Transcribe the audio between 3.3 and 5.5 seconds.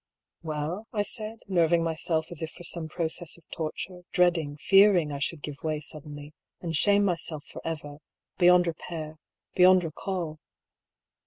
of torture, dreading, fearing I should